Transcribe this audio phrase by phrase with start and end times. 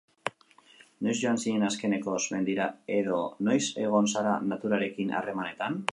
[1.07, 2.67] Noiz joan zinen azkenekoz mendira
[2.97, 3.19] edo
[3.49, 5.83] noiz egon zara naturarekin harremanetan?